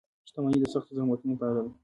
•شتمني 0.27 0.57
د 0.61 0.65
سختو 0.73 0.95
زحمتونو 0.97 1.39
پایله 1.39 1.61
ده. 1.65 1.71